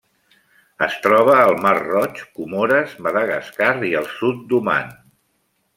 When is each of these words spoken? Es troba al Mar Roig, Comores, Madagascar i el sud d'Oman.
Es 0.85 0.95
troba 1.03 1.35
al 1.41 1.53
Mar 1.65 1.75
Roig, 1.83 2.23
Comores, 2.39 2.99
Madagascar 3.09 3.73
i 3.91 3.95
el 4.03 4.13
sud 4.19 4.45
d'Oman. 4.53 4.95